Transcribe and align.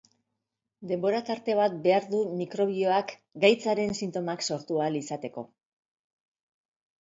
Denbora-tarte 0.91 1.55
bat 1.59 1.75
behar 1.83 2.07
du 2.13 2.21
mikrobioak 2.39 3.13
gaitzaren 3.45 3.93
sintomak 4.01 4.43
sortu 4.49 4.81
ahal 4.87 4.99
izateko. 5.03 5.45